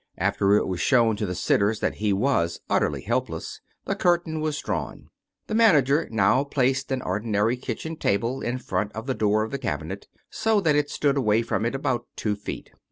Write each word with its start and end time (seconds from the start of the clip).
After 0.17 0.55
it 0.55 0.65
was 0.65 0.79
shown 0.81 1.15
to 1.17 1.27
the 1.27 1.35
sitters 1.35 1.79
that 1.79 1.97
he 1.97 2.11
was 2.11 2.59
utterly 2.71 3.01
helpless, 3.03 3.61
the 3.85 3.93
curtain 3.95 4.39
was 4.41 4.59
drawn. 4.59 5.09
The 5.45 5.53
manager 5.53 6.07
now 6.09 6.43
placed 6.43 6.91
an 6.91 7.03
ordinary 7.03 7.55
kitchen 7.55 7.95
table 7.95 8.41
in 8.41 8.57
front 8.57 8.91
of 8.93 9.05
the 9.05 9.13
door 9.13 9.43
of 9.43 9.51
the 9.51 9.59
cabinet, 9.59 10.07
so 10.31 10.59
that 10.59 10.75
it 10.75 10.89
stood 10.89 11.17
away 11.17 11.43
from 11.43 11.67
it 11.67 11.75
about 11.75 12.07
two 12.15 12.35
feet. 12.35 12.71